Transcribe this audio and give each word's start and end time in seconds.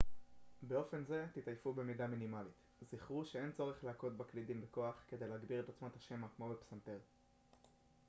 באופן 0.61 1.03
זה 1.03 1.25
תתעייפו 1.33 1.73
במידה 1.73 2.07
מינימלית 2.07 2.63
זכרו 2.91 3.25
שאין 3.25 3.51
צורך 3.51 3.83
להכות 3.83 4.17
בקלידים 4.17 4.61
בכוח 4.61 4.95
כדי 5.07 5.27
להגביר 5.27 5.59
את 5.59 5.67
עוצמת 5.67 5.95
השמע 5.95 6.27
כמו 6.37 6.49
בפסנתר 6.49 6.97